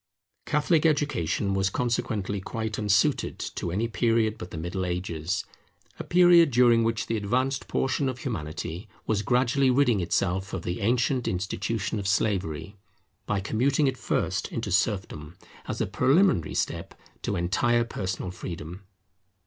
[0.47, 5.45] Catholic Education was consequently quite unsuited to any period but the Middle Ages;
[5.99, 10.81] a period during which the advanced portion of Humanity was gradually ridding itself of the
[10.81, 12.75] ancient institution of slavery,
[13.27, 15.37] by commuting it first into serfdom,
[15.67, 18.81] as a preliminary step to entire personal freedom.